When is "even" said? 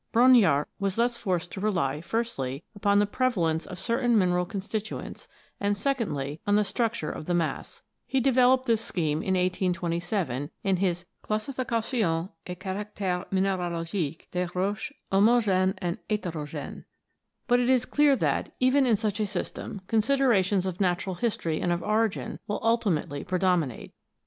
18.59-18.87